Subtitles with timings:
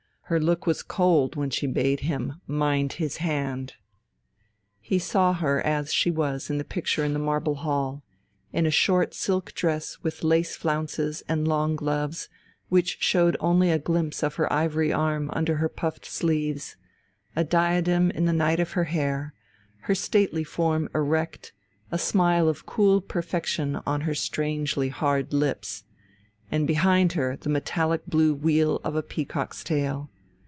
[0.25, 3.73] Her look was cold when she bade him mind his hand.
[4.79, 8.01] He saw her as she was in the picture in the Marble Hall:
[8.53, 12.29] in a short silk dress with lace flounces and long gloves,
[12.69, 16.77] which showed only a glimpse of her ivory arm under her puffed sleeves,
[17.35, 19.33] a diadem in the night of her hair,
[19.81, 21.51] her stately form erect,
[21.91, 25.83] a smile of cool perfection on her strangely hard lips
[26.49, 30.09] and behind her the metallic blue wheel of a peacock's tail.